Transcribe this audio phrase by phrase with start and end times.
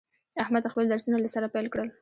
[0.43, 1.89] احمد خپل درسونه له سره پیل کړل.